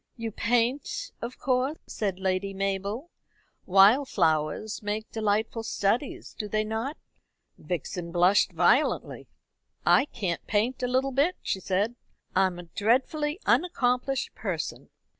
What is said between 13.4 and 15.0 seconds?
unaccomplished person."